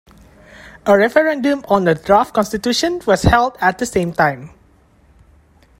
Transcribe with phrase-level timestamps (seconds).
[0.87, 4.49] A referendum on a draft constitution was held at the same time.